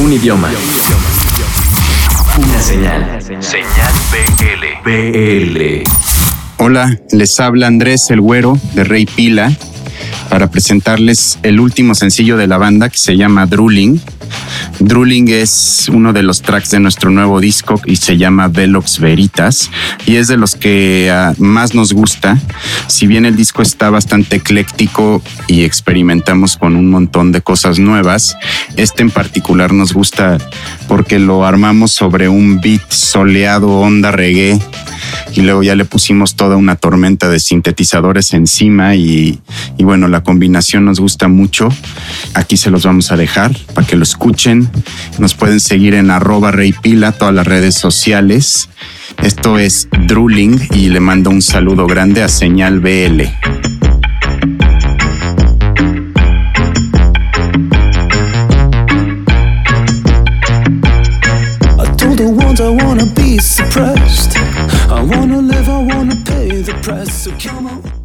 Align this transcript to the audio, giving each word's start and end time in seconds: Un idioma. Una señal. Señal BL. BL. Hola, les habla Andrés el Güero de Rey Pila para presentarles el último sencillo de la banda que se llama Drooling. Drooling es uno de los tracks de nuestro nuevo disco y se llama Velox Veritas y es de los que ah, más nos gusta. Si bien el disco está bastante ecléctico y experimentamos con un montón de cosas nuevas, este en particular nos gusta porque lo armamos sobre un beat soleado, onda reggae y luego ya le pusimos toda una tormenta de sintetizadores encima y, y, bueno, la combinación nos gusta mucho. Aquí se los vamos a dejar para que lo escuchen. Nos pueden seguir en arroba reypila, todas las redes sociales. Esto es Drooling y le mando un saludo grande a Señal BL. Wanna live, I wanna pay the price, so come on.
Un 0.00 0.14
idioma. 0.14 0.48
Una 2.38 2.60
señal. 2.62 3.20
Señal 3.20 3.92
BL. 4.10 4.90
BL. 4.90 5.82
Hola, 6.56 6.98
les 7.12 7.38
habla 7.38 7.66
Andrés 7.66 8.10
el 8.10 8.22
Güero 8.22 8.58
de 8.72 8.84
Rey 8.84 9.04
Pila 9.04 9.52
para 10.30 10.50
presentarles 10.50 11.38
el 11.42 11.60
último 11.60 11.94
sencillo 11.94 12.38
de 12.38 12.46
la 12.46 12.56
banda 12.56 12.88
que 12.88 12.96
se 12.96 13.18
llama 13.18 13.44
Drooling. 13.44 14.00
Drooling 14.80 15.28
es 15.28 15.90
uno 15.92 16.12
de 16.12 16.22
los 16.22 16.42
tracks 16.42 16.70
de 16.70 16.80
nuestro 16.80 17.10
nuevo 17.10 17.38
disco 17.38 17.80
y 17.84 17.96
se 17.96 18.16
llama 18.16 18.48
Velox 18.48 18.98
Veritas 18.98 19.70
y 20.06 20.16
es 20.16 20.26
de 20.26 20.36
los 20.36 20.54
que 20.54 21.10
ah, 21.12 21.34
más 21.38 21.74
nos 21.74 21.92
gusta. 21.92 22.38
Si 22.86 23.06
bien 23.06 23.26
el 23.26 23.36
disco 23.36 23.62
está 23.62 23.90
bastante 23.90 24.36
ecléctico 24.36 25.22
y 25.46 25.64
experimentamos 25.64 26.56
con 26.56 26.76
un 26.76 26.90
montón 26.90 27.30
de 27.30 27.42
cosas 27.42 27.78
nuevas, 27.78 28.36
este 28.76 29.02
en 29.02 29.10
particular 29.10 29.72
nos 29.72 29.92
gusta 29.92 30.38
porque 30.88 31.18
lo 31.18 31.44
armamos 31.44 31.92
sobre 31.92 32.28
un 32.28 32.60
beat 32.60 32.90
soleado, 32.90 33.68
onda 33.68 34.10
reggae 34.10 34.58
y 35.34 35.42
luego 35.42 35.62
ya 35.62 35.74
le 35.74 35.84
pusimos 35.84 36.34
toda 36.36 36.56
una 36.56 36.76
tormenta 36.76 37.28
de 37.28 37.40
sintetizadores 37.40 38.32
encima 38.34 38.94
y, 38.94 39.40
y, 39.78 39.84
bueno, 39.84 40.08
la 40.08 40.22
combinación 40.22 40.84
nos 40.84 41.00
gusta 41.00 41.28
mucho. 41.28 41.68
Aquí 42.34 42.56
se 42.56 42.70
los 42.70 42.84
vamos 42.84 43.12
a 43.12 43.16
dejar 43.16 43.56
para 43.74 43.86
que 43.86 43.96
lo 43.96 44.02
escuchen. 44.02 44.68
Nos 45.18 45.34
pueden 45.34 45.60
seguir 45.60 45.94
en 45.94 46.10
arroba 46.10 46.50
reypila, 46.50 47.12
todas 47.12 47.34
las 47.34 47.46
redes 47.46 47.74
sociales. 47.74 48.68
Esto 49.22 49.58
es 49.58 49.88
Drooling 50.06 50.60
y 50.72 50.88
le 50.88 51.00
mando 51.00 51.30
un 51.30 51.42
saludo 51.42 51.86
grande 51.86 52.22
a 52.22 52.28
Señal 52.28 52.80
BL. 52.80 53.22
Wanna 65.10 65.40
live, 65.40 65.68
I 65.68 65.82
wanna 65.82 66.14
pay 66.24 66.62
the 66.62 66.72
price, 66.82 67.24
so 67.24 67.32
come 67.32 67.66
on. 67.66 67.99